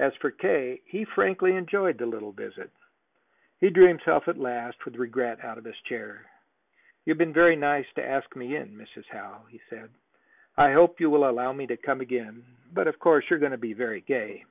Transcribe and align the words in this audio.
As 0.00 0.12
for 0.16 0.32
K., 0.32 0.82
he 0.84 1.04
frankly 1.04 1.54
enjoyed 1.54 1.96
the 1.98 2.04
little 2.04 2.32
visit 2.32 2.72
drew 3.60 3.86
himself 3.86 4.26
at 4.26 4.36
last 4.36 4.84
with 4.84 4.96
regret 4.96 5.44
out 5.44 5.58
of 5.58 5.64
his 5.64 5.78
chair. 5.82 6.26
"You've 7.04 7.18
been 7.18 7.32
very 7.32 7.54
nice 7.54 7.86
to 7.94 8.04
ask 8.04 8.34
me 8.34 8.56
in, 8.56 8.74
Mrs. 8.76 9.06
Howe," 9.06 9.46
he 9.48 9.60
said. 9.70 9.92
"I 10.56 10.72
hope 10.72 10.98
you 10.98 11.08
will 11.08 11.30
allow 11.30 11.52
me 11.52 11.68
to 11.68 11.76
come 11.76 12.00
again. 12.00 12.44
But, 12.72 12.88
of 12.88 12.98
course, 12.98 13.30
you 13.30 13.36
are 13.36 13.38
going 13.38 13.52
to 13.52 13.58
be 13.58 13.72
very 13.72 14.00
gay." 14.00 14.44